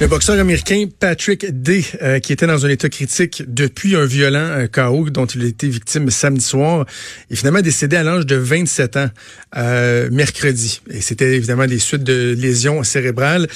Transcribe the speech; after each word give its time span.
Le 0.00 0.08
boxeur 0.08 0.38
américain 0.38 0.86
Patrick 0.98 1.46
Day, 1.62 1.84
euh, 2.02 2.18
qui 2.18 2.32
était 2.32 2.46
dans 2.46 2.66
un 2.66 2.68
état 2.68 2.88
critique 2.88 3.42
depuis 3.46 3.94
un 3.94 4.04
violent 4.04 4.38
euh, 4.38 4.66
chaos 4.66 5.10
dont 5.10 5.26
il 5.26 5.42
a 5.42 5.46
été 5.46 5.68
victime 5.68 6.10
samedi 6.10 6.44
soir, 6.44 6.86
est 7.30 7.36
finalement 7.36 7.60
décédé 7.60 7.96
à 7.96 8.02
l'âge 8.02 8.26
de 8.26 8.36
27 8.36 8.96
ans 8.96 9.10
euh, 9.56 10.08
mercredi. 10.10 10.80
Et 10.90 11.00
c'était 11.00 11.36
évidemment 11.36 11.66
des 11.66 11.78
suites 11.78 12.02
de 12.02 12.34
lésions 12.36 12.82
cérébrales. 12.82 13.46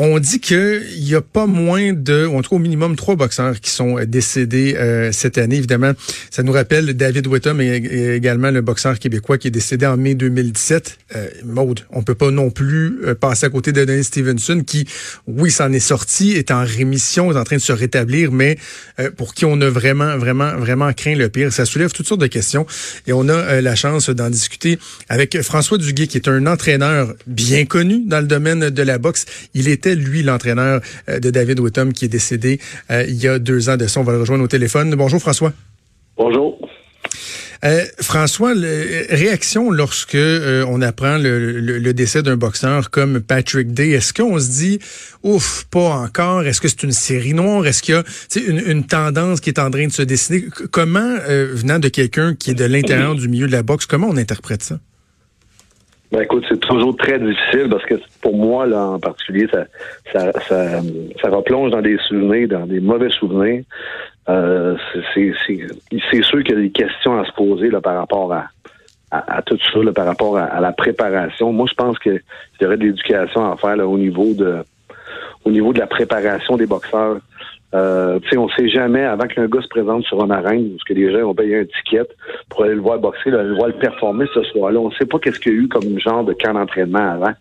On 0.00 0.20
dit 0.20 0.38
qu'il 0.38 0.84
y 0.94 1.16
a 1.16 1.20
pas 1.20 1.46
moins 1.46 1.92
de, 1.92 2.24
ou 2.24 2.38
en 2.38 2.42
tout 2.42 2.50
cas 2.50 2.56
au 2.56 2.60
minimum 2.60 2.94
trois 2.94 3.16
boxeurs 3.16 3.58
qui 3.58 3.70
sont 3.70 3.98
décédés 4.06 4.76
euh, 4.76 5.10
cette 5.10 5.38
année. 5.38 5.56
Évidemment, 5.56 5.90
ça 6.30 6.44
nous 6.44 6.52
rappelle 6.52 6.94
David 6.94 7.26
Whittam 7.26 7.60
et, 7.60 8.14
également 8.14 8.52
le 8.52 8.60
boxeur 8.60 9.00
québécois 9.00 9.38
qui 9.38 9.48
est 9.48 9.50
décédé 9.50 9.86
en 9.86 9.96
mai 9.96 10.14
2017. 10.14 10.98
Euh, 11.16 11.26
Maude, 11.44 11.80
on 11.90 12.04
peut 12.04 12.14
pas 12.14 12.30
non 12.30 12.50
plus 12.50 13.00
euh, 13.06 13.16
passer 13.16 13.46
à 13.46 13.50
côté 13.50 13.72
de 13.72 13.84
Denis 13.84 14.04
Stevenson 14.04 14.62
qui, 14.64 14.86
oui, 15.26 15.50
s'en 15.50 15.72
est 15.72 15.80
sorti, 15.80 16.30
est 16.30 16.52
en 16.52 16.64
rémission, 16.64 17.32
est 17.32 17.36
en 17.36 17.42
train 17.42 17.56
de 17.56 17.60
se 17.60 17.72
rétablir, 17.72 18.30
mais 18.30 18.56
euh, 19.00 19.10
pour 19.10 19.34
qui 19.34 19.46
on 19.46 19.60
a 19.60 19.68
vraiment, 19.68 20.16
vraiment, 20.16 20.56
vraiment 20.58 20.92
craint 20.92 21.16
le 21.16 21.28
pire. 21.28 21.52
Ça 21.52 21.64
soulève 21.64 21.90
toutes 21.90 22.06
sortes 22.06 22.20
de 22.20 22.28
questions 22.28 22.68
et 23.08 23.12
on 23.12 23.28
a 23.28 23.60
la 23.60 23.74
chance 23.74 24.10
d'en 24.10 24.30
discuter 24.30 24.78
avec 25.08 25.42
François 25.42 25.76
Duguay, 25.76 26.06
qui 26.06 26.18
est 26.18 26.28
un 26.28 26.46
entraîneur 26.46 27.14
bien 27.26 27.64
connu 27.64 28.04
dans 28.06 28.20
le 28.20 28.28
domaine 28.28 28.70
de 28.70 28.82
la 28.84 28.98
boxe. 28.98 29.26
Il 29.54 29.66
était 29.66 29.87
lui, 29.94 30.22
l'entraîneur 30.22 30.80
euh, 31.08 31.18
de 31.20 31.30
David 31.30 31.60
Whittam, 31.60 31.92
qui 31.92 32.04
est 32.04 32.08
décédé 32.08 32.60
euh, 32.90 33.04
il 33.08 33.16
y 33.16 33.28
a 33.28 33.38
deux 33.38 33.68
ans 33.68 33.76
de 33.76 33.86
ça. 33.86 34.00
On 34.00 34.04
va 34.04 34.12
le 34.12 34.20
rejoindre 34.20 34.44
au 34.44 34.48
téléphone. 34.48 34.94
Bonjour, 34.94 35.20
François. 35.20 35.52
Bonjour. 36.16 36.58
Euh, 37.64 37.84
François, 38.00 38.52
réaction 39.10 39.72
lorsque 39.72 40.16
on 40.16 40.80
apprend 40.80 41.18
le, 41.18 41.92
décès 41.92 42.22
d'un 42.22 42.36
boxeur 42.36 42.90
comme 42.90 43.20
Patrick 43.20 43.72
Day, 43.72 43.90
est-ce 43.90 44.12
qu'on 44.12 44.38
se 44.38 44.48
dit 44.48 44.78
ouf, 45.24 45.64
pas 45.68 45.96
encore? 45.96 46.44
Est-ce 46.44 46.60
que 46.60 46.68
c'est 46.68 46.84
une 46.84 46.92
série 46.92 47.34
noire? 47.34 47.66
Est-ce 47.66 47.82
qu'il 47.82 47.94
y 47.94 47.98
a 47.98 48.04
une, 48.48 48.62
une, 48.64 48.86
tendance 48.86 49.40
qui 49.40 49.50
est 49.50 49.58
en 49.58 49.72
train 49.72 49.88
de 49.88 49.92
se 49.92 50.02
dessiner? 50.02 50.44
Comment, 50.70 51.16
venant 51.26 51.80
de 51.80 51.88
quelqu'un 51.88 52.36
qui 52.36 52.52
est 52.52 52.54
de 52.54 52.64
l'intérieur 52.64 53.16
du 53.16 53.28
milieu 53.28 53.48
de 53.48 53.52
la 53.52 53.64
boxe, 53.64 53.86
comment 53.86 54.08
on 54.08 54.16
interprète 54.16 54.62
ça? 54.62 54.78
Ben 56.10 56.22
écoute, 56.22 56.44
c'est 56.48 56.60
toujours 56.60 56.96
très 56.96 57.18
difficile 57.18 57.68
parce 57.70 57.84
que 57.84 57.96
pour 58.22 58.34
moi, 58.34 58.66
là, 58.66 58.82
en 58.86 58.98
particulier, 58.98 59.46
ça, 59.52 59.64
ça, 60.12 60.32
ça, 60.40 60.80
ça 61.20 61.28
replonge 61.28 61.70
dans 61.70 61.82
des 61.82 61.98
souvenirs, 62.08 62.48
dans 62.48 62.66
des 62.66 62.80
mauvais 62.80 63.10
souvenirs. 63.10 63.62
Euh, 64.28 64.76
c'est 65.14 66.22
sûr 66.22 66.42
qu'il 66.42 66.54
y 66.54 66.58
a 66.58 66.62
des 66.62 66.70
questions 66.70 67.18
à 67.18 67.24
se 67.24 67.32
poser 67.32 67.70
là, 67.70 67.80
par 67.80 67.96
rapport 67.96 68.32
à, 68.32 68.46
à, 69.10 69.42
tout 69.42 69.58
ça, 69.72 69.78
là, 69.80 69.92
par 69.92 70.06
rapport 70.06 70.36
à, 70.36 70.60
la 70.60 70.72
préparation. 70.72 71.52
Moi, 71.52 71.66
je 71.68 71.74
pense 71.74 71.98
qu'il 71.98 72.20
y 72.60 72.64
aurait 72.64 72.76
de 72.76 72.84
l'éducation 72.84 73.50
à 73.50 73.56
faire 73.56 73.76
là, 73.76 73.86
au 73.86 73.98
niveau 73.98 74.34
de 74.34 74.64
au 75.44 75.50
niveau 75.50 75.72
de 75.72 75.78
la 75.78 75.86
préparation 75.86 76.56
des 76.56 76.66
boxeurs. 76.66 77.18
Euh, 77.74 78.18
on 78.36 78.46
ne 78.46 78.50
sait 78.52 78.68
jamais, 78.68 79.04
avant 79.04 79.26
qu'un 79.26 79.46
gars 79.46 79.60
se 79.60 79.68
présente 79.68 80.04
sur 80.04 80.22
un 80.22 80.30
arène, 80.30 80.70
parce 80.70 80.84
que 80.84 80.94
les 80.94 81.12
gens 81.12 81.28
ont 81.28 81.34
payé 81.34 81.60
un 81.60 81.64
ticket 81.64 82.08
pour 82.48 82.64
aller 82.64 82.74
le 82.74 82.80
voir 82.80 82.98
boxer, 82.98 83.30
le 83.30 83.54
voir 83.54 83.68
le 83.68 83.74
performer 83.74 84.24
ce 84.32 84.42
soir-là. 84.44 84.80
On 84.80 84.88
ne 84.88 84.94
sait 84.94 85.04
pas 85.04 85.18
qu'est-ce 85.18 85.38
qu'il 85.38 85.52
y 85.52 85.56
a 85.56 85.58
eu 85.58 85.68
comme 85.68 85.98
genre 85.98 86.24
de 86.24 86.32
camp 86.32 86.54
d'entraînement 86.54 87.12
avant. 87.12 87.34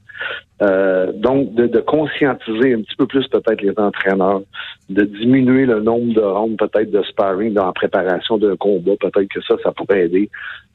Euh, 0.61 1.11
donc, 1.13 1.53
de, 1.53 1.79
conscientiser 1.79 2.73
un 2.73 2.81
petit 2.81 2.95
peu 2.97 3.05
plus 3.05 3.27
peut-être 3.27 3.61
les 3.61 3.77
entraîneurs, 3.77 4.41
de 4.89 5.03
diminuer 5.03 5.65
le 5.65 5.81
nombre 5.81 6.13
de 6.13 6.21
rondes 6.21 6.57
peut-être 6.57 6.89
de 6.89 7.03
sparring 7.03 7.53
la 7.53 7.71
préparation 7.73 8.37
d'un 8.37 8.55
combat, 8.55 8.93
peut-être 8.99 9.29
que 9.29 9.41
ça, 9.41 9.55
ça 9.63 9.71
pourrait 9.71 10.05
aider. 10.05 10.29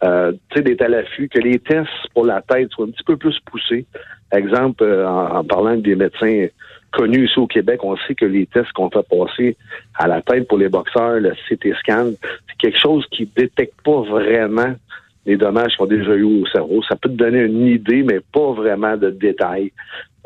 Euh, 0.05 0.33
tu 0.51 0.59
sais, 0.59 0.63
d'être 0.63 0.83
à 0.83 0.89
l'affût, 0.89 1.29
que 1.29 1.41
les 1.41 1.59
tests 1.59 1.89
pour 2.15 2.27
la 2.27 2.43
tête 2.43 2.71
soient 2.71 2.87
un 2.87 2.91
petit 2.91 3.05
peu 3.05 3.17
plus 3.17 3.39
poussés. 3.41 3.87
Exemple, 4.31 4.85
euh, 4.85 5.09
en, 5.09 5.39
en 5.39 5.45
parlant 5.45 5.77
des 5.77 5.97
médecins 5.97 6.47
connu 6.93 7.25
ici 7.25 7.39
au 7.39 7.47
Québec, 7.47 7.81
on 7.83 7.97
sait 7.97 8.15
que 8.15 8.27
les 8.27 8.47
tests 8.47 8.73
qu'on 8.73 8.91
fait 8.91 9.07
passer 9.09 9.57
à 9.95 10.07
la 10.07 10.23
tête 10.23 10.47
pour 10.47 10.59
les 10.59 10.69
boxeurs, 10.69 11.19
le 11.19 11.33
CT 11.49 11.75
scan, 11.81 12.13
c'est 12.21 12.57
quelque 12.59 12.79
chose 12.79 13.05
qui 13.11 13.29
détecte 13.35 13.81
pas 13.83 14.03
vraiment 14.03 14.75
les 15.27 15.37
dommages 15.37 15.77
qu'on 15.77 15.85
a 15.85 15.89
déjà 15.89 16.15
eu 16.15 16.25
au 16.25 16.47
cerveau. 16.47 16.83
Ça 16.89 16.97
peut 16.97 17.09
te 17.09 17.15
donner 17.15 17.41
une 17.41 17.67
idée, 17.67 18.03
mais 18.03 18.21
pas 18.33 18.53
vraiment 18.53 18.97
de 18.97 19.11
détails. 19.11 19.73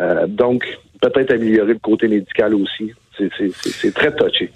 Euh, 0.01 0.27
donc, 0.27 0.65
peut-être 1.01 1.33
améliorer 1.33 1.75
le 1.75 1.79
côté 1.79 2.09
médical 2.09 2.55
aussi. 2.55 2.93
C'est 3.19 3.95
très 3.95 4.15
touché. 4.15 4.51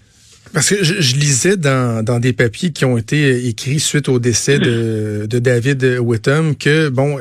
Parce 0.52 0.70
que 0.70 0.82
je, 0.82 1.16
lisais 1.16 1.56
dans, 1.56 2.20
des 2.20 2.32
papiers 2.32 2.72
qui 2.72 2.84
ont 2.84 2.98
été 2.98 3.46
écrits 3.46 3.78
suite 3.78 4.08
au 4.08 4.18
décès 4.18 4.58
de, 4.58 5.26
de 5.26 5.38
David 5.38 5.98
Whittam 6.00 6.56
que, 6.56 6.88
bon, 6.88 7.18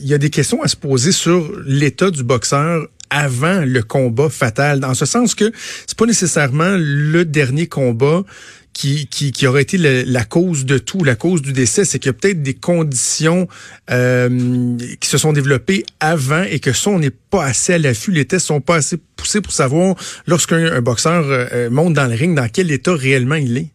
il 0.00 0.08
y 0.08 0.14
a 0.14 0.18
des 0.18 0.30
questions 0.30 0.62
à 0.62 0.68
se 0.68 0.76
poser 0.76 1.12
sur 1.12 1.50
l'état 1.66 2.10
du 2.10 2.22
boxeur 2.22 2.86
avant 3.10 3.62
le 3.64 3.82
combat 3.82 4.28
fatal, 4.28 4.80
dans 4.80 4.94
ce 4.94 5.06
sens 5.06 5.34
que 5.34 5.50
c'est 5.86 5.96
pas 5.96 6.06
nécessairement 6.06 6.76
le 6.78 7.24
dernier 7.24 7.66
combat 7.66 8.22
qui, 8.72 9.08
qui, 9.08 9.32
qui 9.32 9.46
aurait 9.46 9.62
été 9.62 9.76
la 9.78 10.24
cause 10.24 10.64
de 10.64 10.78
tout, 10.78 11.02
la 11.02 11.16
cause 11.16 11.42
du 11.42 11.52
décès, 11.52 11.84
c'est 11.84 11.98
qu'il 11.98 12.10
y 12.10 12.14
a 12.14 12.18
peut-être 12.18 12.42
des 12.42 12.54
conditions 12.54 13.48
euh, 13.90 14.28
qui 15.00 15.08
se 15.08 15.18
sont 15.18 15.32
développées 15.32 15.82
avant 15.98 16.44
et 16.44 16.60
que 16.60 16.72
ça, 16.72 16.90
on 16.90 17.00
n'est 17.00 17.10
pas 17.10 17.44
assez 17.44 17.74
à 17.74 17.78
l'affût. 17.78 18.12
Les 18.12 18.24
tests 18.24 18.46
sont 18.46 18.60
pas 18.60 18.76
assez 18.76 18.96
poussés 19.16 19.40
pour 19.40 19.52
savoir 19.52 19.96
lorsqu'un 20.28 20.80
boxeur 20.80 21.24
euh, 21.26 21.70
monte 21.70 21.94
dans 21.94 22.06
le 22.06 22.14
ring, 22.14 22.36
dans 22.36 22.48
quel 22.48 22.70
état 22.70 22.94
réellement 22.94 23.34
il 23.34 23.56
est. 23.56 23.68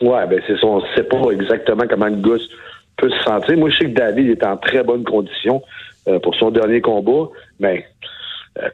Ouais, 0.00 0.26
ben 0.26 0.40
c'est 0.46 0.58
ça. 0.58 0.66
On 0.66 0.82
sait 0.94 1.04
pas 1.04 1.30
exactement 1.30 1.84
comment 1.88 2.08
le 2.08 2.16
gars 2.16 2.42
peut 2.96 3.10
se 3.10 3.22
sentir. 3.24 3.56
Moi, 3.58 3.70
je 3.70 3.76
sais 3.76 3.84
que 3.90 3.94
David 3.96 4.30
est 4.30 4.44
en 4.44 4.56
très 4.56 4.82
bonne 4.82 5.04
condition 5.04 5.62
euh, 6.08 6.18
pour 6.18 6.34
son 6.34 6.50
dernier 6.50 6.80
combat, 6.80 7.28
mais 7.60 7.84
euh, 7.84 8.06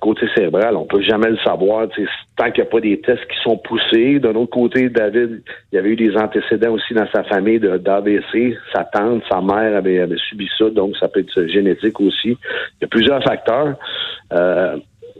côté 0.00 0.26
cérébral, 0.34 0.76
on 0.76 0.84
peut 0.84 1.00
jamais 1.00 1.30
le 1.30 1.38
savoir 1.38 1.88
tant 2.36 2.50
qu'il 2.50 2.62
n'y 2.62 2.68
a 2.68 2.70
pas 2.70 2.80
des 2.80 3.00
tests 3.00 3.26
qui 3.26 3.41
sont 3.42 3.56
poussés. 3.56 4.18
D'un 4.18 4.34
autre 4.34 4.50
côté, 4.50 4.91
David, 4.91 5.42
il 5.72 5.76
y 5.76 5.78
avait 5.78 5.91
eu 5.91 5.96
des 5.96 6.14
antécédents 6.16 6.72
aussi 6.72 6.92
dans 6.92 7.06
sa 7.12 7.24
famille 7.24 7.58
d'AVC. 7.58 8.56
Sa 8.74 8.84
tante, 8.84 9.22
sa 9.30 9.40
mère 9.40 9.76
avait, 9.76 10.00
avait, 10.00 10.19
subi 10.19 10.48
ça, 10.58 10.69
donc 10.70 10.96
ça 10.98 11.08
peut 11.08 11.20
être 11.20 11.46
génétique 11.46 11.98
aussi. 12.00 12.30
Il 12.30 12.82
y 12.82 12.84
a 12.84 12.88
plusieurs 12.88 13.22
facteurs. 13.22 13.76
Euh, 14.32 14.76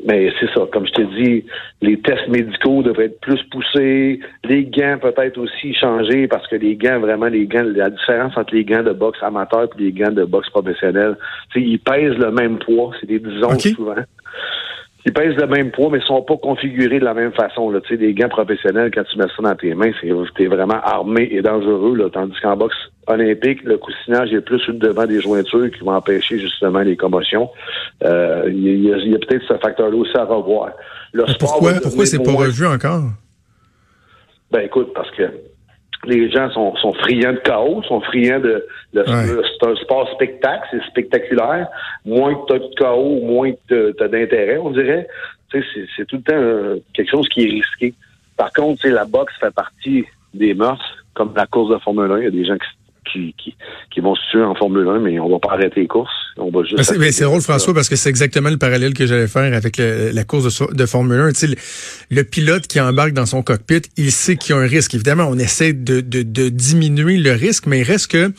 mais 0.07 0.33
c'est 0.41 0.49
ça, 0.55 0.67
comme 0.73 0.87
je 0.87 0.93
te 0.93 1.03
dis, 1.03 1.45
les 1.83 2.01
tests 2.01 2.29
médicaux 2.29 2.83
devraient 2.83 3.07
être 3.07 3.21
plus 3.21 3.43
poussés, 3.51 4.21
les 4.45 4.65
gants 4.65 4.99
peut-être 5.01 5.39
aussi 5.39 5.75
changer 5.75 6.27
parce 6.27 6.47
que 6.49 6.57
les 6.57 6.77
gants, 6.77 7.01
vraiment, 7.01 7.27
les 7.27 7.47
gants, 7.47 7.65
la 7.65 7.91
différence 7.91 8.37
entre 8.37 8.55
les 8.55 8.65
gants 8.65 8.83
de 8.83 8.93
boxe 8.93 9.19
amateur 9.23 9.65
et 9.65 9.83
les 9.83 9.93
gants 9.93 10.13
de 10.13 10.25
boxe 10.25 10.49
professionnel, 10.51 11.17
ils 11.55 11.79
pèsent 11.79 12.17
le 12.17 12.31
même 12.31 12.59
poids, 12.59 12.93
c'est 13.01 13.07
des 13.07 13.19
disons 13.19 13.59
souvent. 13.59 13.97
Ils 15.07 15.13
pèsent 15.15 15.37
le 15.37 15.47
même 15.47 15.71
poids, 15.71 15.89
mais 15.91 15.99
ils 15.99 16.07
sont 16.07 16.23
pas 16.23 16.37
configurés 16.37 16.99
de 16.99 17.05
la 17.05 17.15
même 17.15 17.33
façon. 17.33 17.71
Là. 17.71 17.81
Tu 17.81 17.89
sais, 17.89 17.97
des 17.97 18.13
gants 18.13 18.29
professionnels, 18.29 18.91
quand 18.93 19.05
tu 19.05 19.17
mets 19.17 19.25
ça 19.35 19.43
dans 19.43 19.55
tes 19.55 19.75
mains, 19.75 19.93
c'est 20.03 20.47
vraiment 20.47 20.81
armé 20.83 21.29
et 21.31 21.41
dangereux. 21.41 21.97
Là. 21.97 22.11
Tandis 22.11 22.39
qu'en 22.43 22.57
boxe 22.57 22.77
olympique, 23.07 23.63
le 23.65 23.79
coussinage 23.79 24.33
est 24.35 24.43
plus 24.43 24.61
devant 24.69 25.07
des 25.07 25.21
jointures 25.23 25.71
qui 25.71 25.81
vont 25.81 25.95
empêcher 25.95 26.39
justement 26.39 26.81
les 26.81 26.97
commotions. 26.97 27.49
Euh, 28.05 28.45
il 28.49 28.85
y 28.85 29.15
a, 29.15 29.19
peut-être 29.19 29.45
ce 29.49 29.57
facteur-là 29.57 29.97
aussi 29.97 30.17
à 30.17 30.25
revoir. 30.25 30.73
pourquoi 31.39 31.73
pourquoi 31.83 32.05
c'est 32.05 32.23
pas 32.23 32.33
revu 32.33 32.67
encore? 32.67 33.05
Ben 34.51 34.61
écoute, 34.61 34.93
parce 34.95 35.11
que 35.13 35.23
les 36.07 36.31
gens 36.31 36.51
sont, 36.51 36.75
sont 36.77 36.93
friands 36.95 37.35
de 37.35 37.39
chaos, 37.39 37.83
sont 37.83 38.01
friands 38.01 38.41
de, 38.41 38.67
c'est 38.95 39.67
un 39.67 39.77
sport 39.77 40.11
spectacle, 40.15 40.67
c'est 40.71 40.83
spectaculaire. 40.85 41.69
Moins 42.05 42.35
que 42.35 42.47
tu 42.47 42.55
as 42.55 42.59
de 42.59 42.75
chaos, 42.77 43.21
moins 43.23 43.53
que 43.69 43.93
tu 43.93 44.03
as 44.03 44.09
d'intérêt, 44.09 44.59
on 44.59 44.71
dirait. 44.71 45.07
C'est, 45.53 45.63
c'est 45.97 46.07
tout 46.07 46.17
le 46.17 46.23
temps 46.23 46.35
euh, 46.35 46.77
quelque 46.95 47.11
chose 47.11 47.29
qui 47.29 47.43
est 47.43 47.51
risqué. 47.51 47.95
Par 48.37 48.53
contre, 48.53 48.89
la 48.89 49.05
boxe 49.05 49.35
fait 49.41 49.53
partie 49.53 50.07
des 50.33 50.55
mœurs, 50.55 50.81
comme 51.13 51.33
la 51.37 51.47
course 51.47 51.71
de 51.71 51.79
Formule 51.79 52.11
1. 52.13 52.19
Il 52.19 52.25
y 52.25 52.27
a 52.29 52.31
des 52.31 52.45
gens 52.45 52.57
qui 52.57 52.69
qui, 53.13 53.35
qui, 53.91 54.01
vont 54.01 54.15
se 54.15 54.21
tuer 54.31 54.43
en 54.43 54.55
Formule 54.55 54.87
1, 54.89 55.01
mais 55.01 55.19
on 55.19 55.29
va 55.29 55.39
pas 55.39 55.55
arrêter 55.55 55.81
les 55.81 55.87
courses. 55.87 56.11
On 56.37 56.51
va 56.51 56.63
juste. 56.65 56.83
C'est 56.83 57.25
drôle, 57.25 57.41
François, 57.41 57.75
parce 57.75 57.89
que 57.89 57.97
c'est 57.97 58.11
exactement 58.11 58.51
le 58.51 58.57
parallèle 58.57 58.95
que 58.95 59.07
j'allais 59.07 59.29
faire 59.29 59.55
avec 59.55 59.77
la 59.79 60.25
course 60.25 60.63
de, 60.73 60.87
Formule 60.87 61.21
1. 61.21 61.33
Tu 61.33 61.35
sais, 61.35 61.57
le, 62.11 62.25
pilote 62.25 62.67
qui 62.67 62.81
embarque 62.81 63.13
dans 63.13 63.27
son 63.27 63.43
cockpit, 63.43 63.83
il 63.97 64.13
sait 64.13 64.37
qu'il 64.37 64.55
y 64.55 64.59
a 64.59 64.63
un 64.63 64.67
risque. 64.67 64.95
Évidemment, 64.95 65.27
on 65.29 65.39
essaie 65.39 65.73
de, 65.73 66.01
de, 66.01 66.23
de 66.23 66.49
diminuer 66.49 67.17
le 67.17 67.33
risque, 67.33 67.67
mais 67.67 67.81
il 67.81 67.85
reste 67.85 68.11
que 68.11 68.33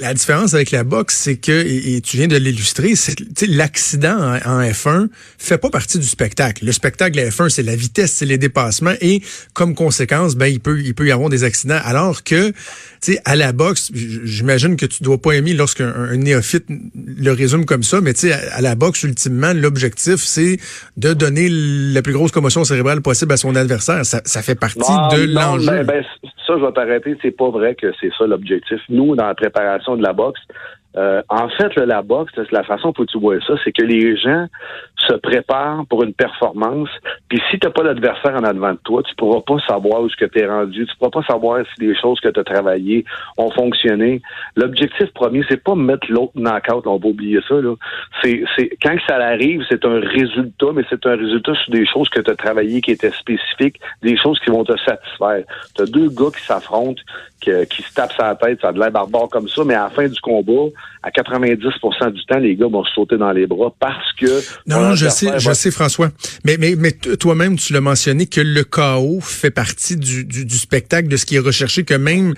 la 0.00 0.14
différence 0.14 0.54
avec 0.54 0.70
la 0.70 0.84
boxe, 0.84 1.16
c'est 1.16 1.36
que, 1.36 1.52
et, 1.52 2.00
tu 2.00 2.16
viens 2.16 2.28
de 2.28 2.36
l'illustrer, 2.36 2.94
c'est 2.94 3.16
l'accident 3.46 4.16
en, 4.44 4.60
F1 4.60 5.08
fait 5.38 5.58
pas 5.58 5.70
partie 5.70 5.98
du 5.98 6.06
spectacle. 6.06 6.64
Le 6.64 6.72
spectacle 6.72 7.16
de 7.16 7.22
la 7.22 7.28
F1, 7.28 7.48
c'est 7.48 7.62
la 7.62 7.76
vitesse, 7.76 8.12
c'est 8.12 8.26
les 8.26 8.38
dépassements, 8.38 8.94
et 9.00 9.22
comme 9.54 9.74
conséquence, 9.74 10.36
ben 10.36 10.46
il 10.46 10.60
peut, 10.60 10.80
il 10.80 10.94
peut 10.94 11.06
y 11.06 11.12
avoir 11.12 11.28
des 11.28 11.44
accidents. 11.44 11.78
Alors 11.84 12.24
que, 12.24 12.50
tu 12.50 12.54
sais, 13.00 13.20
à 13.24 13.36
la 13.36 13.52
boxe, 13.52 13.90
j'imagine 13.94 14.76
que 14.76 14.86
tu 14.86 15.02
dois 15.02 15.18
pas 15.18 15.32
aimer 15.32 15.52
lorsqu'un 15.52 16.16
néophyte 16.16 16.66
le 16.68 17.32
résume 17.32 17.64
comme 17.64 17.82
ça, 17.82 18.00
mais 18.00 18.14
tu 18.14 18.28
sais, 18.28 18.32
à, 18.32 18.60
la 18.60 18.74
boxe, 18.74 19.02
ultimement, 19.02 19.52
l'objectif, 19.54 20.16
c'est 20.16 20.58
de 20.96 21.12
donner 21.12 21.48
la 21.50 22.02
plus 22.02 22.12
grosse 22.12 22.32
commotion 22.32 22.64
cérébrale 22.64 23.02
possible 23.02 23.32
à 23.32 23.36
son 23.36 23.54
adversaire. 23.54 24.04
Ça, 24.04 24.20
ça 24.24 24.42
fait 24.42 24.54
partie 24.54 24.78
de 24.78 25.32
l'enjeu. 25.32 25.70
Ben, 25.70 25.84
ben, 25.84 26.04
ça, 26.46 26.54
je 26.58 26.64
vais 26.64 26.72
t'arrêter. 26.72 27.16
C'est 27.22 27.36
pas 27.36 27.50
vrai 27.50 27.74
que 27.74 27.86
c'est 28.00 28.10
ça 28.16 28.26
l'objectif. 28.26 28.78
Nous, 28.88 29.14
dans 29.14 29.26
la 29.26 29.34
préparation 29.34 29.89
de 29.96 30.02
la 30.02 30.12
boxe, 30.12 30.42
Euh, 30.96 31.22
en 31.28 31.48
fait, 31.48 31.74
la 31.76 32.02
boxe, 32.02 32.32
la 32.50 32.64
façon 32.64 32.92
pour 32.92 33.06
tu 33.06 33.18
vois 33.18 33.40
ça, 33.46 33.54
c'est 33.64 33.72
que 33.72 33.82
les 33.82 34.16
gens 34.16 34.46
se 34.96 35.14
préparent 35.14 35.86
pour 35.88 36.02
une 36.02 36.12
performance. 36.12 36.88
Puis 37.28 37.40
si 37.50 37.58
tu 37.58 37.66
n'as 37.66 37.72
pas 37.72 37.82
l'adversaire 37.82 38.34
en 38.34 38.44
avant 38.44 38.72
de 38.72 38.78
toi, 38.84 39.02
tu 39.02 39.14
pourras 39.14 39.40
pas 39.40 39.58
savoir 39.66 40.02
où 40.02 40.08
ce 40.08 40.16
que 40.16 40.24
tu 40.24 40.40
es 40.40 40.46
rendu. 40.46 40.86
Tu 40.86 40.96
pourras 40.96 41.10
pas 41.10 41.22
savoir 41.22 41.64
si 41.74 41.86
les 41.86 41.94
choses 41.96 42.18
que 42.20 42.28
tu 42.28 42.40
as 42.40 42.44
travaillées 42.44 43.04
ont 43.36 43.50
fonctionné. 43.50 44.20
L'objectif 44.56 45.12
premier, 45.12 45.44
c'est 45.48 45.62
pas 45.62 45.74
mettre 45.74 46.06
l'autre 46.10 46.32
knockout. 46.34 46.86
on 46.86 46.98
va 46.98 47.08
oublier 47.08 47.40
ça. 47.48 47.54
Là. 47.54 47.74
C'est, 48.22 48.42
c'est 48.56 48.70
quand 48.82 48.96
ça 49.06 49.16
arrive, 49.16 49.64
c'est 49.68 49.84
un 49.84 50.00
résultat, 50.00 50.66
mais 50.74 50.82
c'est 50.90 51.06
un 51.06 51.16
résultat 51.16 51.54
sur 51.54 51.72
des 51.72 51.86
choses 51.86 52.08
que 52.08 52.20
tu 52.20 52.30
as 52.30 52.36
travaillées 52.36 52.80
qui 52.80 52.90
étaient 52.90 53.12
spécifiques, 53.12 53.80
des 54.02 54.16
choses 54.16 54.38
qui 54.40 54.50
vont 54.50 54.64
te 54.64 54.76
satisfaire. 54.78 55.44
Tu 55.76 55.82
as 55.82 55.86
deux 55.86 56.08
gars 56.08 56.30
qui 56.36 56.44
s'affrontent, 56.44 57.00
qui, 57.40 57.50
qui 57.70 57.82
se 57.82 57.94
tapent 57.94 58.12
sa 58.12 58.34
tête, 58.34 58.60
ça 58.60 58.68
a 58.68 58.72
de 58.72 58.78
l'air 58.80 58.90
barbare 58.90 59.28
comme 59.28 59.48
ça, 59.48 59.62
mais 59.64 59.74
à 59.74 59.84
la 59.84 59.90
fin 59.90 60.08
du 60.08 60.20
combat, 60.20 60.68
à 61.02 61.10
90% 61.10 62.12
du 62.12 62.24
temps, 62.26 62.38
les 62.38 62.56
gars 62.56 62.66
vont 62.66 62.84
se 62.84 62.92
sauter 62.92 63.16
dans 63.16 63.32
les 63.32 63.46
bras 63.46 63.74
parce 63.78 64.12
que... 64.20 64.26
Non, 64.66 64.80
non, 64.80 64.94
je 64.94 65.08
sais, 65.08 65.38
je 65.38 65.52
sais, 65.52 65.70
François. 65.70 66.10
Mais, 66.44 66.56
mais, 66.58 66.74
mais 66.76 66.92
toi-même, 66.92 67.56
tu 67.56 67.72
l'as 67.72 67.80
mentionné 67.80 68.26
que 68.26 68.40
le 68.40 68.64
chaos 68.64 69.20
fait 69.20 69.50
partie 69.50 69.96
du, 69.96 70.24
du, 70.24 70.44
du, 70.44 70.56
spectacle, 70.56 71.08
de 71.08 71.16
ce 71.16 71.24
qui 71.24 71.36
est 71.36 71.40
recherché, 71.40 71.84
que 71.84 71.94
même 71.94 72.34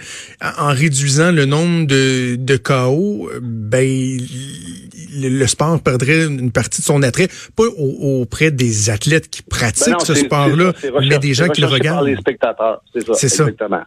en 0.59 0.69
réduisant 0.69 1.33
le 1.33 1.45
nombre 1.45 1.89
de, 1.89 2.37
de 2.37 2.57
chaos, 2.57 3.29
ben, 3.43 4.19
le, 5.21 5.47
sport 5.47 5.83
perdrait 5.83 6.27
une 6.27 6.53
partie 6.53 6.83
de 6.83 6.87
son 6.87 7.03
attrait, 7.03 7.29
pas 7.57 7.65
auprès 7.65 8.53
des 8.53 8.91
athlètes 8.91 9.29
qui 9.29 9.43
pratiquent 9.43 9.99
ben 9.99 10.05
ce 10.05 10.15
sport-là, 10.15 10.73
mais 11.01 11.19
des 11.19 11.35
gens 11.35 11.49
qui 11.49 11.63
le 11.63 11.67
regardent. 11.67 12.09
C'est 12.93 13.07
ça. 13.07 13.15
C'est 13.15 13.29
ça. 13.29 13.43
Exactement. 13.49 13.83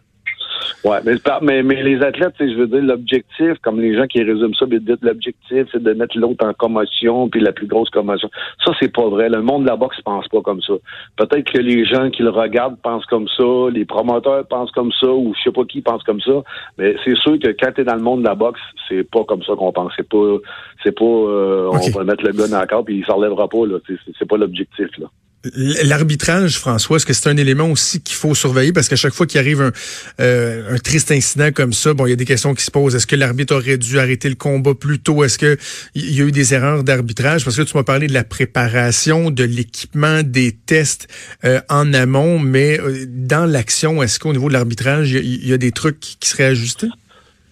Ouais, 0.84 0.98
mais, 1.42 1.62
mais, 1.62 1.82
les 1.82 2.02
athlètes, 2.02 2.34
je 2.38 2.54
veux 2.54 2.66
dire, 2.66 2.82
l'objectif, 2.82 3.54
comme 3.62 3.80
les 3.80 3.96
gens 3.96 4.06
qui 4.06 4.22
résument 4.22 4.54
ça, 4.54 4.66
l'objectif, 5.02 5.66
c'est 5.72 5.82
de 5.82 5.92
mettre 5.94 6.16
l'autre 6.18 6.46
en 6.46 6.52
commotion, 6.52 7.28
puis 7.28 7.40
la 7.40 7.52
plus 7.52 7.66
grosse 7.66 7.90
commotion. 7.90 8.30
Ça, 8.64 8.72
c'est 8.78 8.92
pas 8.92 9.08
vrai. 9.08 9.28
Le 9.28 9.42
monde 9.42 9.64
de 9.64 9.68
la 9.68 9.76
boxe 9.76 10.00
pense 10.02 10.28
pas 10.28 10.40
comme 10.42 10.62
ça. 10.62 10.74
Peut-être 11.16 11.50
que 11.50 11.58
les 11.58 11.84
gens 11.84 12.10
qui 12.10 12.22
le 12.22 12.30
regardent 12.30 12.78
pensent 12.80 13.06
comme 13.06 13.26
ça, 13.28 13.70
les 13.72 13.84
promoteurs 13.84 14.46
pensent 14.46 14.70
comme 14.72 14.92
ça, 15.00 15.08
ou 15.08 15.34
je 15.36 15.42
sais 15.42 15.52
pas 15.52 15.64
qui 15.64 15.80
pense 15.80 16.02
comme 16.04 16.20
ça. 16.20 16.42
Mais 16.78 16.94
c'est 17.04 17.16
sûr 17.16 17.38
que 17.38 17.48
quand 17.48 17.72
tu 17.74 17.80
es 17.80 17.84
dans 17.84 17.96
le 17.96 18.02
monde 18.02 18.20
de 18.22 18.28
la 18.28 18.34
boxe, 18.34 18.60
c'est 18.88 19.08
pas 19.10 19.24
comme 19.24 19.42
ça 19.42 19.54
qu'on 19.56 19.72
pense. 19.72 19.92
C'est 19.96 20.08
pas, 20.08 20.36
c'est 20.84 20.96
pas, 20.96 21.04
euh, 21.04 21.70
on 21.72 21.90
va 21.98 22.04
mettre 22.04 22.24
le 22.24 22.32
gars 22.32 22.48
dans 22.48 22.58
la 22.58 22.66
carte 22.66 22.86
puis 22.86 22.98
il 22.98 23.04
s'enlèvera 23.06 23.48
pas. 23.48 23.66
Là. 23.66 23.78
C'est 24.18 24.28
pas 24.28 24.36
l'objectif. 24.36 24.88
là. 24.98 25.06
L'arbitrage, 25.54 26.58
François, 26.58 26.96
est-ce 26.96 27.06
que 27.06 27.12
c'est 27.12 27.28
un 27.28 27.36
élément 27.36 27.70
aussi 27.70 28.00
qu'il 28.00 28.16
faut 28.16 28.34
surveiller? 28.34 28.72
Parce 28.72 28.88
qu'à 28.88 28.96
chaque 28.96 29.12
fois 29.12 29.26
qu'il 29.26 29.38
arrive 29.38 29.60
un, 29.60 29.72
euh, 30.20 30.74
un, 30.74 30.78
triste 30.78 31.10
incident 31.10 31.50
comme 31.52 31.72
ça, 31.72 31.94
bon, 31.94 32.06
il 32.06 32.10
y 32.10 32.12
a 32.12 32.16
des 32.16 32.24
questions 32.24 32.54
qui 32.54 32.64
se 32.64 32.70
posent. 32.70 32.94
Est-ce 32.94 33.06
que 33.06 33.16
l'arbitre 33.16 33.54
aurait 33.54 33.78
dû 33.78 33.98
arrêter 33.98 34.28
le 34.28 34.34
combat 34.34 34.74
plus 34.74 34.98
tôt? 34.98 35.24
Est-ce 35.24 35.38
qu'il 35.38 35.56
y 35.94 36.20
a 36.20 36.24
eu 36.24 36.32
des 36.32 36.54
erreurs 36.54 36.84
d'arbitrage? 36.84 37.44
Parce 37.44 37.56
que 37.56 37.62
tu 37.62 37.76
m'as 37.76 37.84
parlé 37.84 38.06
de 38.06 38.14
la 38.14 38.24
préparation, 38.24 39.30
de 39.30 39.44
l'équipement, 39.44 40.22
des 40.22 40.52
tests 40.52 41.08
euh, 41.44 41.60
en 41.68 41.92
amont, 41.92 42.38
mais 42.38 42.80
euh, 42.80 43.06
dans 43.08 43.46
l'action, 43.46 44.02
est-ce 44.02 44.18
qu'au 44.18 44.32
niveau 44.32 44.48
de 44.48 44.54
l'arbitrage, 44.54 45.10
il 45.10 45.46
y, 45.46 45.52
a 45.52 45.58
des 45.58 45.72
trucs 45.72 46.00
qui 46.00 46.28
seraient 46.28 46.44
ajustés? 46.44 46.88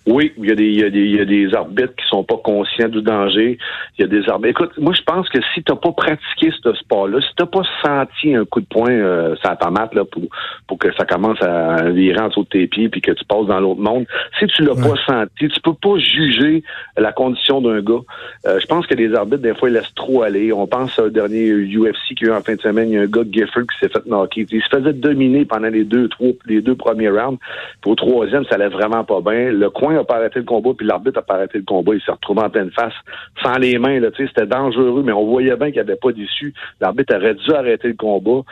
Oui, 0.06 0.32
il 0.36 0.46
y, 0.46 0.52
a 0.52 0.54
des, 0.54 0.66
il, 0.66 0.78
y 0.78 0.84
a 0.84 0.90
des, 0.90 1.00
il 1.00 1.16
y 1.16 1.20
a 1.20 1.24
des 1.24 1.54
arbitres 1.54 1.94
qui 1.96 2.06
sont 2.08 2.24
pas 2.24 2.36
conscients 2.36 2.88
du 2.88 3.00
danger. 3.00 3.56
Il 3.98 4.02
y 4.02 4.04
a 4.04 4.06
des 4.06 4.28
arbitres. 4.28 4.60
Écoute, 4.60 4.78
moi 4.78 4.92
je 4.92 5.02
pense 5.02 5.30
que 5.30 5.38
si 5.54 5.62
t'as 5.62 5.76
pas 5.76 5.92
pratiqué 5.92 6.52
ce 6.62 6.74
sport-là, 6.74 7.22
si 7.22 7.28
t'as 7.36 7.46
pas 7.46 7.62
senti 7.82 8.34
un 8.34 8.44
coup 8.44 8.60
de 8.60 8.66
poing 8.66 8.90
euh, 8.90 9.34
ça 9.42 9.56
tomate 9.56 9.94
là 9.94 10.04
pour 10.04 10.24
pour 10.66 10.78
que 10.78 10.92
ça 10.94 11.06
commence 11.06 11.40
à 11.42 11.88
virer 11.90 12.20
en 12.20 12.28
dessous 12.28 12.42
de 12.42 12.48
tes 12.48 12.66
pieds 12.66 12.90
puis 12.90 13.00
que 13.00 13.12
tu 13.12 13.24
passes 13.24 13.46
dans 13.46 13.60
l'autre 13.60 13.80
monde, 13.80 14.04
si 14.38 14.46
tu 14.48 14.62
l'as 14.62 14.74
pas 14.74 14.94
senti, 15.06 15.48
tu 15.48 15.60
peux 15.62 15.72
pas 15.72 15.96
juger 15.96 16.62
la 16.98 17.12
condition 17.12 17.62
d'un 17.62 17.80
gars. 17.80 18.00
Euh, 18.46 18.60
je 18.60 18.66
pense 18.66 18.86
que 18.86 18.94
les 18.94 19.14
arbitres 19.14 19.42
des 19.42 19.54
fois 19.54 19.70
ils 19.70 19.74
laissent 19.74 19.94
trop 19.94 20.22
aller. 20.22 20.52
On 20.52 20.66
pense 20.66 20.98
au 20.98 21.08
dernier 21.08 21.50
UFC 21.50 22.14
qui 22.14 22.26
a 22.26 22.28
eu 22.28 22.32
en 22.32 22.42
fin 22.42 22.56
de 22.56 22.60
semaine, 22.60 22.90
il 22.90 22.94
y 22.94 22.98
a 22.98 23.02
un 23.02 23.06
gars 23.06 23.22
Gifford 23.30 23.62
qui 23.62 23.78
s'est 23.80 23.88
fait 23.88 24.04
knocker. 24.04 24.44
Il 24.50 24.62
se 24.62 24.68
faisait 24.68 24.92
dominer 24.92 25.46
pendant 25.46 25.68
les 25.68 25.84
deux 25.84 26.08
trois 26.08 26.32
les 26.44 26.60
deux 26.60 26.74
premiers 26.74 27.08
rounds. 27.08 27.38
Puis 27.80 27.90
au 27.90 27.94
troisième, 27.94 28.44
ça 28.44 28.56
allait 28.56 28.68
vraiment 28.68 29.02
pas 29.04 29.22
bien. 29.22 29.50
Le 29.50 29.70
coin 29.70 29.94
n'a 29.94 30.05
pas 30.05 30.17
arrêté 30.17 30.38
le 30.38 30.44
combat, 30.44 30.70
puis 30.76 30.87
l'arbitre 30.87 31.19
a 31.19 31.23
pas 31.23 31.35
arrêté 31.35 31.58
le 31.58 31.64
combat. 31.64 31.94
Il 31.94 32.00
s'est 32.02 32.12
retrouvé 32.12 32.43
en 32.43 32.50
pleine 32.50 32.70
face, 32.70 32.94
sans 33.43 33.58
les 33.58 33.79
mains. 33.79 34.00
Là, 34.00 34.08
c'était 34.17 34.46
dangereux, 34.46 35.02
mais 35.05 35.12
on 35.12 35.26
voyait 35.26 35.56
bien 35.56 35.67
qu'il 35.67 35.75
n'y 35.75 35.81
avait 35.81 35.96
pas 35.96 36.12
d'issue. 36.12 36.55
L'arbitre 36.81 37.17
aurait 37.17 37.35
dû 37.35 37.52
arrêter 37.52 37.88
le 37.88 37.94
combat. 37.94 38.43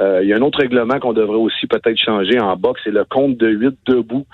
Euh, 0.00 0.20
il 0.22 0.28
y 0.28 0.32
a 0.32 0.36
un 0.36 0.42
autre 0.42 0.58
règlement 0.58 1.00
qu'on 1.00 1.12
devrait 1.12 1.38
aussi 1.38 1.66
peut-être 1.66 1.98
changer 1.98 2.38
en 2.38 2.54
boxe, 2.56 2.80
c'est 2.84 2.92
le 2.92 3.04
compte 3.04 3.36
de 3.36 3.48
8 3.48 3.78
debout. 3.86 4.26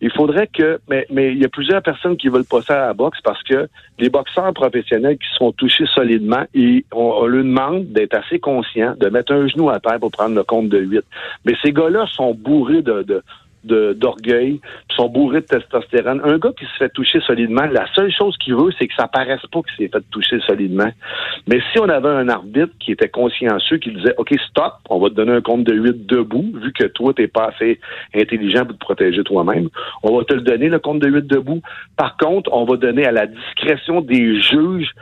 Il 0.00 0.10
faudrait 0.10 0.48
que, 0.48 0.80
mais, 0.88 1.06
mais 1.10 1.32
il 1.32 1.38
y 1.38 1.44
a 1.44 1.48
plusieurs 1.48 1.80
personnes 1.80 2.16
qui 2.16 2.28
veulent 2.28 2.44
passer 2.44 2.72
à 2.72 2.86
la 2.86 2.92
boxe 2.92 3.20
parce 3.22 3.40
que 3.44 3.68
les 4.00 4.10
boxeurs 4.10 4.52
professionnels 4.52 5.18
qui 5.18 5.28
sont 5.36 5.52
touchés 5.52 5.86
solidement, 5.94 6.44
et 6.54 6.84
on, 6.92 7.12
on 7.20 7.26
leur 7.26 7.44
demande 7.44 7.92
d'être 7.92 8.14
assez 8.14 8.40
conscients, 8.40 8.94
de 8.98 9.08
mettre 9.10 9.32
un 9.32 9.46
genou 9.46 9.70
à 9.70 9.78
terre 9.78 10.00
pour 10.00 10.10
prendre 10.10 10.34
le 10.34 10.42
compte 10.42 10.68
de 10.68 10.78
8. 10.78 11.04
Mais 11.44 11.54
ces 11.62 11.72
gars-là 11.72 12.06
sont 12.10 12.34
bourrés 12.34 12.82
de, 12.82 13.02
de 13.02 13.22
d'orgueil, 13.64 14.60
sont 14.96 15.08
bourrés 15.08 15.40
de 15.40 15.46
testostérone. 15.46 16.20
Un 16.24 16.38
gars 16.38 16.52
qui 16.58 16.64
se 16.64 16.76
fait 16.78 16.88
toucher 16.90 17.20
solidement, 17.20 17.64
la 17.66 17.86
seule 17.94 18.12
chose 18.12 18.36
qu'il 18.38 18.54
veut, 18.54 18.70
c'est 18.78 18.86
que 18.88 18.94
ça 18.94 19.08
paraisse 19.08 19.44
pas 19.50 19.60
qu'il 19.62 19.76
s'est 19.76 19.92
fait 19.92 20.04
toucher 20.10 20.40
solidement. 20.40 20.90
Mais 21.46 21.60
si 21.72 21.78
on 21.78 21.88
avait 21.88 22.08
un 22.08 22.28
arbitre 22.28 22.72
qui 22.80 22.92
était 22.92 23.08
consciencieux, 23.08 23.78
qui 23.78 23.92
disait, 23.92 24.14
OK, 24.18 24.34
stop, 24.48 24.74
on 24.88 24.98
va 24.98 25.08
te 25.08 25.14
donner 25.14 25.32
un 25.32 25.40
compte 25.40 25.64
de 25.64 25.74
8 25.74 26.06
debout, 26.06 26.52
vu 26.54 26.72
que 26.72 26.84
toi, 26.84 27.12
t'es 27.14 27.28
pas 27.28 27.50
assez 27.54 27.80
intelligent 28.14 28.64
pour 28.64 28.74
te 28.74 28.84
protéger 28.84 29.22
toi-même, 29.24 29.68
on 30.02 30.16
va 30.16 30.24
te 30.24 30.34
le 30.34 30.42
donner, 30.42 30.68
le 30.68 30.78
compte 30.78 31.00
de 31.00 31.08
8 31.08 31.26
debout. 31.26 31.62
Par 31.96 32.16
contre, 32.16 32.52
on 32.52 32.64
va 32.64 32.76
donner 32.76 33.06
à 33.06 33.12
la 33.12 33.26
discrétion 33.26 34.00
des 34.00 34.40
juges 34.40 34.92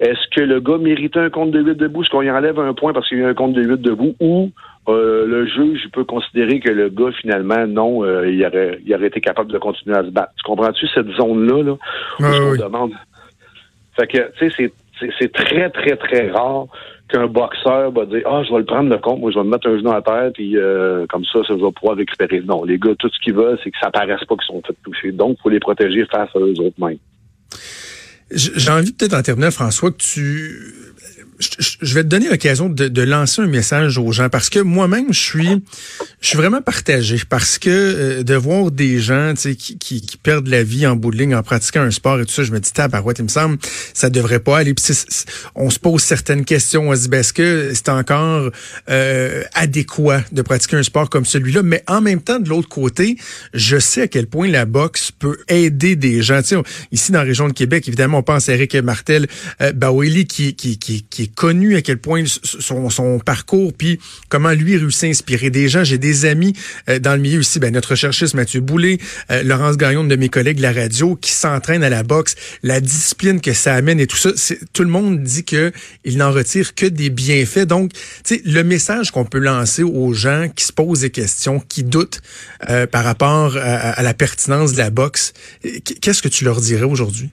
est-ce 0.00 0.28
que 0.34 0.40
le 0.40 0.60
gars 0.60 0.78
méritait 0.78 1.20
un 1.20 1.30
compte 1.30 1.52
de 1.52 1.60
8 1.60 1.76
debout? 1.76 2.02
Est-ce 2.02 2.10
qu'on 2.10 2.22
y 2.22 2.30
enlève 2.30 2.58
un 2.58 2.74
point 2.74 2.92
parce 2.92 3.08
qu'il 3.08 3.18
y 3.18 3.24
a 3.24 3.28
un 3.28 3.34
compte 3.34 3.52
de 3.52 3.62
8 3.62 3.80
debout? 3.80 4.14
Ou 4.20 4.50
euh, 4.88 5.26
le 5.26 5.46
juge 5.46 5.88
peut 5.92 6.04
considérer 6.04 6.60
que 6.60 6.70
le 6.70 6.88
gars, 6.88 7.12
finalement, 7.20 7.66
non, 7.66 8.04
euh, 8.04 8.28
il, 8.30 8.44
aurait, 8.44 8.80
il 8.84 8.94
aurait 8.94 9.06
été 9.06 9.20
capable 9.20 9.52
de 9.52 9.58
continuer 9.58 9.96
à 9.96 10.02
se 10.02 10.10
battre. 10.10 10.32
Tu 10.36 10.42
comprends-tu 10.44 10.86
cette 10.88 11.08
zone-là, 11.10 11.62
là, 11.62 11.72
où 11.72 12.24
on 12.24 12.56
demande? 12.56 12.92
Fait 13.96 14.08
que, 14.08 14.32
tu 14.36 14.50
sais, 14.50 14.72
c'est 15.18 15.32
très, 15.32 15.70
très, 15.70 15.96
très 15.96 16.30
rare 16.30 16.66
qu'un 17.08 17.26
boxeur 17.26 17.90
va 17.92 18.06
dire 18.06 18.22
Ah, 18.26 18.42
je 18.44 18.52
vais 18.52 18.58
le 18.58 18.64
prendre 18.64 18.90
le 18.90 18.98
compte, 18.98 19.20
moi 19.20 19.30
je 19.30 19.38
vais 19.38 19.44
me 19.44 19.50
mettre 19.50 19.68
un 19.68 19.76
genou 19.76 19.92
à 19.92 20.02
terre, 20.02 20.30
puis 20.32 20.56
euh, 20.56 21.06
comme 21.08 21.24
ça, 21.24 21.40
ça 21.46 21.54
va 21.54 21.70
pouvoir 21.70 21.96
récupérer. 21.96 22.40
Non, 22.40 22.64
les 22.64 22.78
gars, 22.78 22.94
tout 22.98 23.08
ce 23.08 23.18
qu'ils 23.20 23.34
veulent, 23.34 23.58
c'est 23.62 23.70
que 23.70 23.78
ça 23.80 23.90
paraisse 23.90 24.24
pas 24.24 24.34
qu'ils 24.34 24.46
sont 24.46 24.62
fait 24.66 24.76
toucher. 24.84 25.12
Donc, 25.12 25.36
il 25.38 25.42
faut 25.42 25.50
les 25.50 25.60
protéger 25.60 26.04
face 26.06 26.30
à 26.34 26.38
eux 26.38 26.54
autres 26.60 26.80
mêmes. 26.84 26.98
J'ai 28.34 28.70
envie 28.70 28.92
peut-être 28.92 29.14
en 29.14 29.22
François, 29.50 29.90
que 29.90 29.98
tu 29.98 30.74
je 31.58 31.94
vais 31.94 32.02
te 32.02 32.08
donner 32.08 32.28
l'occasion 32.28 32.68
de, 32.68 32.88
de, 32.88 33.02
lancer 33.02 33.42
un 33.42 33.46
message 33.46 33.98
aux 33.98 34.12
gens 34.12 34.28
parce 34.28 34.48
que 34.48 34.60
moi-même, 34.60 35.12
je 35.12 35.20
suis, 35.20 35.62
je 36.20 36.28
suis 36.28 36.36
vraiment 36.36 36.62
partagé 36.62 37.20
parce 37.28 37.58
que 37.58 37.70
euh, 37.70 38.22
de 38.22 38.34
voir 38.34 38.70
des 38.70 39.00
gens 39.00 39.34
qui, 39.34 39.56
qui, 39.56 40.00
qui, 40.00 40.16
perdent 40.16 40.48
la 40.48 40.62
vie 40.62 40.86
en 40.86 40.96
bout 40.96 41.10
de 41.10 41.16
ligne 41.16 41.34
en 41.34 41.42
pratiquant 41.42 41.82
un 41.82 41.90
sport 41.90 42.20
et 42.20 42.24
tout 42.24 42.32
ça, 42.32 42.44
je 42.44 42.52
me 42.52 42.60
dis, 42.60 42.72
tabarouette, 42.72 43.18
il 43.18 43.24
me 43.24 43.28
semble, 43.28 43.58
ça 43.92 44.10
devrait 44.10 44.40
pas 44.40 44.58
aller. 44.58 44.74
Puis 44.74 44.84
on 45.54 45.70
se 45.70 45.78
pose 45.78 46.02
certaines 46.02 46.44
questions, 46.44 46.88
on 46.88 46.94
se 46.94 47.02
dit, 47.02 47.08
ben, 47.08 47.20
est-ce 47.20 47.32
que 47.32 47.72
c'est 47.74 47.88
encore 47.88 48.50
euh, 48.88 49.42
adéquat 49.54 50.22
de 50.32 50.42
pratiquer 50.42 50.76
un 50.76 50.82
sport 50.82 51.10
comme 51.10 51.24
celui-là? 51.24 51.62
Mais 51.62 51.82
en 51.86 52.00
même 52.00 52.20
temps, 52.20 52.38
de 52.38 52.48
l'autre 52.48 52.68
côté, 52.68 53.16
je 53.52 53.78
sais 53.78 54.02
à 54.02 54.08
quel 54.08 54.26
point 54.26 54.48
la 54.48 54.64
boxe 54.64 55.10
peut 55.10 55.38
aider 55.48 55.96
des 55.96 56.22
gens. 56.22 56.40
ici, 56.90 57.12
dans 57.12 57.18
la 57.18 57.24
région 57.24 57.48
de 57.48 57.52
Québec, 57.52 57.86
évidemment, 57.88 58.18
on 58.18 58.22
pense 58.22 58.48
à 58.48 58.54
Eric 58.54 58.74
Martel 58.76 59.26
euh, 59.60 59.72
qui, 60.24 60.54
qui, 60.54 60.78
qui, 60.78 61.02
qui 61.02 61.28
connu 61.34 61.76
à 61.76 61.82
quel 61.82 61.98
point 61.98 62.24
son, 62.26 62.90
son 62.90 63.18
parcours, 63.18 63.72
puis 63.72 63.98
comment 64.28 64.50
lui 64.50 64.76
réussit 64.76 65.04
à 65.04 65.06
inspirer 65.08 65.50
des 65.50 65.68
gens. 65.68 65.84
J'ai 65.84 65.98
des 65.98 66.24
amis 66.24 66.54
euh, 66.88 66.98
dans 66.98 67.14
le 67.14 67.20
milieu 67.20 67.40
ici, 67.40 67.58
ben, 67.58 67.72
notre 67.72 67.94
chercheuse 67.94 68.34
Mathieu 68.34 68.60
Boulay, 68.60 68.98
euh, 69.30 69.42
Laurence 69.42 69.76
Gagnon, 69.76 70.04
de 70.04 70.16
mes 70.16 70.28
collègues 70.28 70.58
de 70.58 70.62
la 70.62 70.72
radio, 70.72 71.16
qui 71.16 71.32
s'entraînent 71.32 71.84
à 71.84 71.90
la 71.90 72.02
boxe, 72.02 72.34
la 72.62 72.80
discipline 72.80 73.40
que 73.40 73.52
ça 73.52 73.74
amène 73.74 74.00
et 74.00 74.06
tout 74.06 74.16
ça. 74.16 74.30
Tout 74.72 74.82
le 74.82 74.88
monde 74.88 75.22
dit 75.22 75.44
que 75.44 75.72
il 76.04 76.16
n'en 76.18 76.32
retire 76.32 76.74
que 76.74 76.86
des 76.86 77.10
bienfaits. 77.10 77.66
Donc, 77.66 77.92
le 78.44 78.62
message 78.62 79.10
qu'on 79.10 79.24
peut 79.24 79.38
lancer 79.38 79.82
aux 79.82 80.12
gens 80.12 80.48
qui 80.54 80.64
se 80.64 80.72
posent 80.72 81.00
des 81.00 81.10
questions, 81.10 81.60
qui 81.60 81.84
doutent 81.84 82.20
euh, 82.68 82.86
par 82.86 83.04
rapport 83.04 83.56
à 83.56 84.02
la 84.02 84.14
pertinence 84.14 84.72
de 84.72 84.78
la 84.78 84.90
boxe, 84.90 85.32
qu'est-ce 86.00 86.22
que 86.22 86.28
tu 86.28 86.44
leur 86.44 86.60
dirais 86.60 86.84
aujourd'hui? 86.84 87.30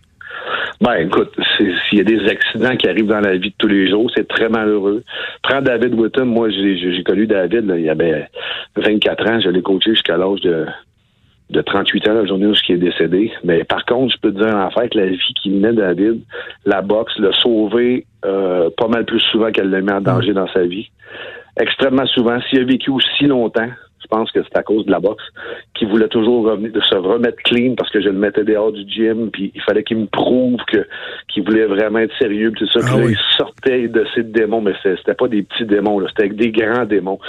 Ben, 0.82 0.96
écoute, 0.96 1.32
s'il 1.58 2.00
y 2.00 2.02
a 2.02 2.04
des 2.04 2.28
accidents 2.28 2.76
qui 2.76 2.90
arrivent 2.90 3.06
dans 3.06 3.20
la 3.20 3.38
vie 3.38 3.52
de 3.52 3.56
tous 3.60 3.68
les 3.68 3.88
jours, 3.88 4.10
c'est 4.16 4.28
très 4.28 4.50
malheureux. 4.50 5.04
Prends 5.44 5.62
David 5.62 5.94
Whitton, 5.94 6.26
moi, 6.26 6.50
j'ai 6.50 7.04
connu 7.04 7.28
David, 7.28 7.68
là, 7.68 7.78
il 7.78 7.86
y 7.86 7.90
avait 7.90 8.28
24 8.76 9.30
ans, 9.30 9.40
je 9.40 9.50
l'ai 9.50 9.62
coaché 9.62 9.92
jusqu'à 9.92 10.18
l'âge 10.18 10.42
de, 10.42 10.66
de 11.52 11.62
38 11.62 12.08
ans, 12.08 12.14
la 12.14 12.26
journée 12.26 12.48
où 12.48 12.54
il 12.68 12.76
est 12.76 12.78
décédé. 12.80 13.32
Mais 13.44 13.64
par 13.64 13.86
contre, 13.86 14.16
je 14.16 14.20
peux 14.22 14.34
te 14.34 14.44
dire 14.44 14.56
en 14.56 14.72
fait 14.72 14.90
que 14.90 14.98
la 14.98 15.06
vie 15.06 15.34
qui 15.42 15.52
menait 15.52 15.74
David, 15.74 16.22
la 16.66 16.82
boxe 16.82 17.14
l'a 17.20 17.32
sauvé 17.34 18.08
euh, 18.26 18.72
pas 18.76 18.88
mal 18.88 19.06
plus 19.06 19.20
souvent 19.32 19.52
qu'elle 19.52 19.70
l'a 19.70 19.82
mis 19.82 19.92
en 19.92 20.02
danger 20.02 20.34
dans 20.34 20.48
sa 20.48 20.64
vie. 20.64 20.90
Extrêmement 21.60 22.08
souvent. 22.08 22.40
S'il 22.50 22.60
a 22.60 22.64
vécu 22.64 22.90
aussi 22.90 23.26
longtemps, 23.26 23.70
Je 24.02 24.08
pense 24.08 24.32
que 24.32 24.40
c'est 24.44 24.58
à 24.58 24.64
cause 24.64 24.86
de 24.86 24.92
la 24.92 25.00
boxe 25.00 25.24
qu'il 25.74 25.88
voulait 25.88 26.08
toujours 26.08 26.46
revenir, 26.46 26.72
de 26.72 26.82
se 26.82 26.96
remettre 26.96 27.38
clean 27.44 27.76
parce 27.76 27.90
que 27.90 28.02
je 28.02 28.10
le 28.10 28.18
mettais 28.18 28.44
dehors 28.44 28.72
du 28.72 28.88
gym, 28.88 29.30
puis 29.32 29.52
il 29.56 29.62
fallait 29.62 29.84
qu'il 29.84 29.98
me 29.98 30.08
prouve 30.08 30.60
que 30.68 30.88
qu'il 31.28 31.44
voulait 31.44 31.66
vraiment 31.66 32.00
être 32.00 32.16
sérieux, 32.18 32.52
puis 32.52 32.66
tout 32.66 32.72
ça. 32.72 32.80
Ah 32.84 32.92
Puis 32.92 33.00
là, 33.00 33.06
oui. 33.08 33.14
il 33.14 33.38
sortait 33.38 33.88
de 33.88 34.06
ses 34.16 34.24
démons, 34.24 34.62
mais 34.62 34.74
c'était 34.84 35.14
pas 35.14 35.28
des 35.28 35.44
petits 35.44 35.66
démons, 35.66 36.00
là, 36.00 36.08
c'était 36.10 36.24
avec 36.24 36.36
des 36.36 36.52
grands 36.52 36.86
démons. 36.86 37.20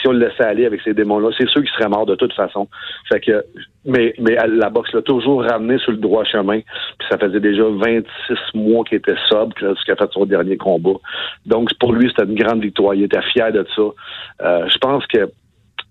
Si 0.00 0.08
on 0.08 0.12
le 0.12 0.18
laissait 0.18 0.44
aller 0.44 0.66
avec 0.66 0.80
ces 0.82 0.94
démons-là, 0.94 1.30
c'est 1.38 1.48
sûr 1.48 1.60
qu'il 1.62 1.70
serait 1.70 1.88
mort 1.88 2.06
de 2.06 2.14
toute 2.14 2.32
façon. 2.32 2.68
Fait 3.08 3.20
que, 3.20 3.44
mais, 3.84 4.14
mais 4.18 4.36
la 4.48 4.70
boxe 4.70 4.92
l'a 4.92 5.02
toujours 5.02 5.42
ramené 5.42 5.78
sur 5.78 5.92
le 5.92 5.98
droit 5.98 6.24
chemin. 6.24 6.60
Puis 6.98 7.08
ça 7.10 7.18
faisait 7.18 7.40
déjà 7.40 7.64
26 7.64 8.04
mois 8.54 8.84
qu'il 8.84 8.98
était 8.98 9.16
sobre 9.28 9.52
a 9.92 9.96
fait 9.96 10.12
son 10.12 10.26
dernier 10.26 10.56
combat. 10.56 10.98
Donc 11.46 11.70
pour 11.78 11.92
lui, 11.92 12.08
c'était 12.08 12.28
une 12.30 12.38
grande 12.38 12.62
victoire. 12.62 12.94
Il 12.94 13.04
était 13.04 13.22
fier 13.32 13.52
de 13.52 13.66
ça. 13.74 13.82
Euh, 14.42 14.68
je 14.68 14.78
pense 14.78 15.06
que 15.06 15.30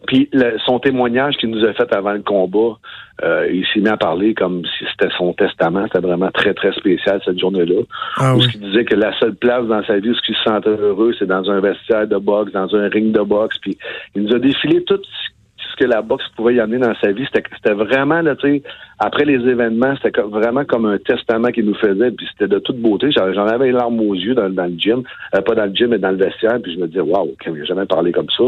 puis 0.07 0.29
le- 0.33 0.57
son 0.65 0.79
témoignage 0.79 1.37
qu'il 1.37 1.49
nous 1.49 1.63
a 1.65 1.73
fait 1.73 1.93
avant 1.93 2.13
le 2.13 2.21
combat, 2.21 2.77
euh, 3.23 3.47
il 3.51 3.65
s'est 3.67 3.79
mis 3.79 3.89
à 3.89 3.97
parler 3.97 4.33
comme 4.33 4.63
si 4.65 4.85
c'était 4.91 5.13
son 5.17 5.33
testament. 5.33 5.83
C'était 5.83 6.05
vraiment 6.05 6.31
très, 6.31 6.53
très 6.53 6.71
spécial 6.73 7.21
cette 7.23 7.39
journée-là. 7.39 7.81
Ah 8.17 8.35
oui. 8.35 8.47
qu'il 8.47 8.61
disait 8.61 8.85
que 8.85 8.95
la 8.95 9.17
seule 9.19 9.35
place 9.35 9.65
dans 9.67 9.83
sa 9.83 9.99
vie 9.99 10.09
où 10.09 10.13
il 10.27 10.35
se 10.35 10.43
sentait 10.43 10.69
heureux, 10.69 11.13
c'est 11.19 11.27
dans 11.27 11.49
un 11.51 11.59
vestiaire 11.59 12.07
de 12.07 12.17
boxe, 12.17 12.51
dans 12.51 12.75
un 12.75 12.89
ring 12.89 13.11
de 13.11 13.21
boxe. 13.21 13.57
Puis 13.59 13.77
il 14.15 14.23
nous 14.23 14.35
a 14.35 14.39
défilé 14.39 14.83
tout 14.83 14.99
ce 15.03 15.75
que 15.77 15.85
la 15.85 16.01
boxe 16.01 16.25
pouvait 16.35 16.55
y 16.55 16.59
amener 16.59 16.79
dans 16.79 16.95
sa 16.95 17.11
vie. 17.11 17.25
C'était 17.33 17.73
vraiment, 17.73 18.21
là, 18.21 18.35
tu 18.35 18.47
sais, 18.47 18.63
après 18.99 19.25
les 19.25 19.35
événements, 19.47 19.93
c'était 20.01 20.21
vraiment 20.21 20.65
comme 20.65 20.85
un 20.85 20.97
testament 20.97 21.49
qu'il 21.49 21.65
nous 21.65 21.75
faisait. 21.75 22.11
Puis 22.11 22.27
c'était 22.31 22.47
de 22.47 22.59
toute 22.59 22.77
beauté. 22.77 23.11
J'en 23.11 23.45
avais 23.47 23.67
les 23.67 23.71
larmes 23.71 23.99
aux 24.01 24.15
yeux 24.15 24.33
dans, 24.33 24.49
dans 24.49 24.65
le 24.65 24.77
gym. 24.77 25.03
Euh, 25.35 25.41
pas 25.41 25.53
dans 25.55 25.65
le 25.65 25.73
gym, 25.73 25.89
mais 25.89 25.99
dans 25.99 26.11
le 26.11 26.17
vestiaire. 26.17 26.59
Puis 26.61 26.73
je 26.73 26.79
me 26.79 26.87
disais, 26.87 27.01
waouh, 27.01 27.35
il 27.45 27.53
n'a 27.53 27.65
jamais 27.65 27.85
parlé 27.85 28.11
comme 28.11 28.29
ça. 28.35 28.43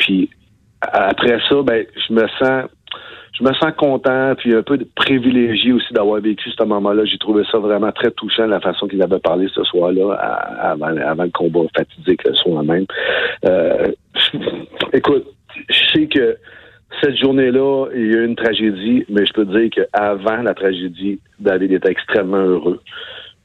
Puis 0.00 0.28
après 0.80 1.38
ça, 1.48 1.62
ben, 1.62 1.84
je 2.08 2.12
me 2.14 2.26
sens 2.38 2.68
je 3.38 3.44
me 3.44 3.52
sens 3.54 3.72
content 3.76 4.34
puis 4.36 4.54
un 4.54 4.62
peu 4.62 4.78
privilégié 4.96 5.72
aussi 5.72 5.92
d'avoir 5.92 6.20
vécu 6.20 6.50
ce 6.50 6.64
moment-là. 6.64 7.04
J'ai 7.04 7.18
trouvé 7.18 7.44
ça 7.50 7.58
vraiment 7.58 7.92
très 7.92 8.10
touchant 8.10 8.46
la 8.46 8.60
façon 8.60 8.88
qu'il 8.88 9.02
avait 9.02 9.20
parlé 9.20 9.48
ce 9.54 9.62
soir-là 9.64 10.14
avant, 10.60 10.86
avant 10.86 11.22
le 11.22 11.30
combat 11.30 11.60
fatidique 11.76 12.24
le 12.26 12.34
soir 12.34 12.64
même. 12.64 12.86
Euh, 13.44 13.92
écoute, 14.92 15.26
je 15.68 15.78
sais 15.92 16.06
que 16.06 16.36
cette 17.00 17.16
journée-là, 17.16 17.86
il 17.94 18.10
y 18.10 18.14
a 18.14 18.18
eu 18.18 18.24
une 18.24 18.36
tragédie, 18.36 19.04
mais 19.08 19.24
je 19.24 19.32
peux 19.32 19.46
te 19.46 19.56
dire 19.56 19.70
qu'avant 19.70 20.42
la 20.42 20.54
tragédie, 20.54 21.20
David 21.38 21.72
était 21.72 21.90
extrêmement 21.90 22.38
heureux. 22.38 22.80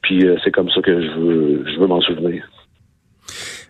Puis 0.02 0.26
euh, 0.26 0.36
c'est 0.42 0.50
comme 0.50 0.70
ça 0.70 0.80
que 0.80 1.00
je 1.00 1.10
veux, 1.18 1.64
je 1.72 1.78
veux 1.78 1.86
m'en 1.86 2.00
souvenir. 2.00 2.44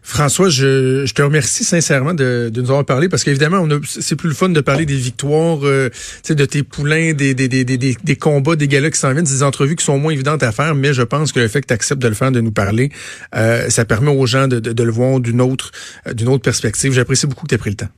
François, 0.07 0.51
je, 0.51 1.07
je 1.07 1.15
te 1.15 1.23
remercie 1.23 1.65
sincèrement 1.65 2.13
de, 2.13 2.51
de 2.53 2.61
nous 2.61 2.69
avoir 2.69 2.85
parlé 2.85 3.09
parce 3.09 3.25
qu'évidemment, 3.25 3.59
on 3.61 3.71
a, 3.71 3.79
c'est 3.85 4.17
plus 4.17 4.29
le 4.29 4.35
fun 4.35 4.51
de 4.51 4.61
parler 4.61 4.85
des 4.85 4.97
victoires, 4.97 5.61
euh, 5.65 5.89
tu 5.89 5.99
sais, 6.23 6.35
de 6.35 6.45
tes 6.45 6.63
poulains, 6.63 7.15
des, 7.15 7.33
des, 7.35 7.49
des, 7.49 7.65
des, 7.65 7.79
des, 7.79 7.97
des 8.05 8.17
combats, 8.17 8.55
des 8.55 8.69
galas 8.69 8.91
qui 8.91 8.99
s'en 8.99 9.13
viennent, 9.13 9.25
des 9.25 9.43
entrevues 9.43 9.77
qui 9.77 9.85
sont 9.85 9.99
moins 9.99 10.13
évidentes 10.13 10.43
à 10.43 10.53
faire, 10.53 10.75
mais 10.75 10.93
je 10.93 11.01
pense 11.03 11.33
que 11.33 11.41
le 11.41 11.49
fait 11.49 11.63
que 11.63 11.69
tu 11.69 11.73
acceptes 11.73 12.03
de 12.03 12.09
le 12.09 12.15
faire, 12.15 12.31
de 12.31 12.43
nous 12.43 12.53
parler, 12.53 12.91
euh, 13.35 13.71
ça 13.71 13.87
permet 13.87 14.11
aux 14.11 14.27
gens 14.27 14.47
de, 14.47 14.61
de, 14.61 14.75
de 14.75 14.83
le 14.83 14.93
voir 14.93 15.21
d'une 15.21 15.41
autre, 15.41 15.73
euh, 16.07 16.13
d'une 16.13 16.29
autre 16.29 16.43
perspective. 16.43 16.93
J'apprécie 16.93 17.27
beaucoup 17.27 17.45
que 17.45 17.49
tu 17.49 17.55
aies 17.55 17.59
pris 17.59 17.71
le 17.71 17.77
temps. 17.77 17.89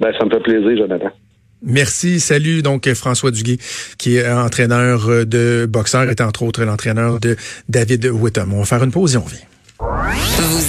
Ben, 0.00 0.12
ça 0.18 0.24
me 0.24 0.30
fait 0.30 0.42
plaisir, 0.42 0.76
Jonathan. 0.76 1.10
Merci, 1.62 2.18
salut 2.18 2.62
donc 2.62 2.92
François 2.92 3.30
Duguay, 3.30 3.58
qui 3.98 4.16
est 4.16 4.28
entraîneur 4.28 5.08
euh, 5.08 5.24
de 5.24 5.66
boxeur, 5.68 6.10
est 6.10 6.20
entre 6.20 6.42
autres 6.42 6.64
l'entraîneur 6.64 7.20
de 7.20 7.36
David 7.68 8.06
Whittam. 8.06 8.52
On 8.52 8.58
va 8.58 8.64
faire 8.64 8.82
une 8.82 8.90
pause 8.90 9.14
et 9.14 9.16
on 9.18 9.22
revient. 9.22 9.38
Vous 9.78 10.64